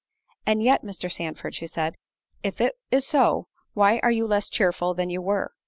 "And 0.47 0.63
yet, 0.63 0.83
Mr. 0.83 1.11
Sandford," 1.11 1.53
said 1.53 1.93
she, 1.93 1.97
"if 2.41 2.59
it 2.59 2.73
is 2.89 3.05
so, 3.05 3.45
why 3.75 3.99
are 4.01 4.09
you 4.09 4.25
less 4.25 4.49
cheerful 4.49 4.95
than 4.95 5.11
you 5.11 5.21
were? 5.21 5.51